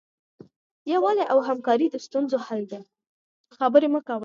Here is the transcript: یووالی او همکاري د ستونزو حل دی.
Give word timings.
یووالی 0.91 1.25
او 1.31 1.39
همکاري 1.47 1.87
د 1.91 1.95
ستونزو 2.05 2.37
حل 2.45 2.61
دی. 2.71 2.81